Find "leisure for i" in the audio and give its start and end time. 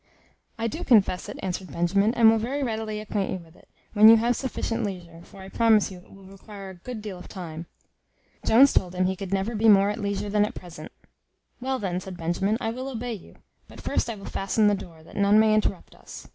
4.83-5.49